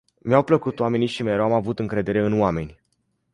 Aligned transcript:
Mi-au 0.23 0.43
plăcut 0.43 0.79
oamenii 0.79 1.07
și 1.07 1.23
mereu 1.23 1.43
am 1.45 1.51
avut 1.53 1.79
încredere 1.79 2.25
în 2.25 2.39
oameni. 2.39 2.79